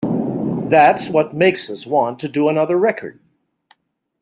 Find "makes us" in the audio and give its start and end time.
1.35-1.85